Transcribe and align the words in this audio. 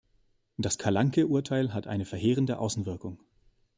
Das 0.57 0.79
Kalanke-Urteil 0.79 1.75
hatte 1.75 1.91
eine 1.91 2.05
verheerende 2.05 2.57
Außenwirkung. 2.57 3.19